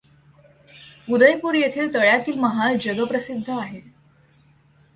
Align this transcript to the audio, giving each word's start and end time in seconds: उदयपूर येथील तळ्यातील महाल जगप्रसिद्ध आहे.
उदयपूर 1.09 1.55
येथील 1.55 1.93
तळ्यातील 1.93 2.39
महाल 2.39 2.77
जगप्रसिद्ध 2.77 3.49
आहे. 3.49 3.81